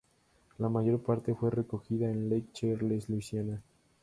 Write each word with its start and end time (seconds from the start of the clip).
La 0.57 0.67
mayor 0.67 0.99
parte 1.03 1.35
fue 1.35 1.51
recogida 1.51 2.09
en 2.09 2.27
Lake 2.27 2.47
Charles, 2.53 3.07
Luisiana. 3.07 3.61